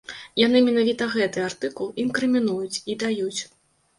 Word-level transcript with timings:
Яны 0.41 0.59
менавіта 0.67 1.07
гэты 1.15 1.43
артыкул 1.49 1.91
інкрымінуюць 2.03 2.81
і 2.95 2.95
даюць. 3.05 3.41